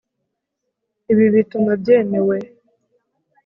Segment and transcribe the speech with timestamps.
[1.11, 2.37] Ibi bituma byemewe